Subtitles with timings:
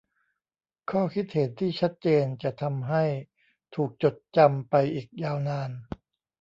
[0.89, 3.03] ข้อคิดเห็นที่ชัดเจนจะทำให้
[3.75, 5.71] ถูกจดจำไปอีกยาวนาน